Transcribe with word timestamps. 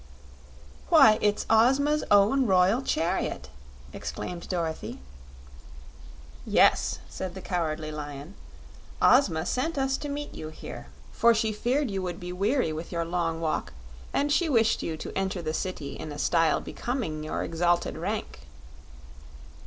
"Why, 0.89 1.19
it's 1.21 1.45
Ozma's 1.47 2.03
own 2.09 2.47
royal 2.47 2.81
chariot!" 2.81 3.51
exclaimed 3.93 4.49
Dorothy. 4.49 4.99
"Yes," 6.43 6.97
said 7.07 7.35
the 7.35 7.39
Cowardly 7.41 7.91
Lion; 7.91 8.33
"Ozma 8.99 9.45
sent 9.45 9.77
us 9.77 9.97
to 9.97 10.09
meet 10.09 10.33
you 10.33 10.49
here, 10.49 10.87
for 11.11 11.35
she 11.35 11.53
feared 11.53 11.91
you 11.91 12.01
would 12.01 12.19
be 12.19 12.33
weary 12.33 12.73
with 12.73 12.91
your 12.91 13.05
long 13.05 13.41
walk 13.41 13.73
and 14.11 14.31
she 14.33 14.49
wished 14.49 14.81
you 14.81 14.97
to 14.97 15.15
enter 15.15 15.39
the 15.43 15.53
City 15.53 15.93
in 15.99 16.11
a 16.11 16.17
style 16.17 16.59
becoming 16.61 17.23
your 17.23 17.43
exalted 17.43 17.95
rank." 17.95 18.47